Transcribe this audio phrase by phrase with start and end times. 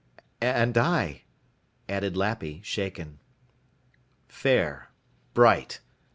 [0.41, 1.25] "And I,"
[1.87, 3.19] added Lappy, shaken.
[4.27, 4.89] "Fair.
[5.35, 5.79] Bright.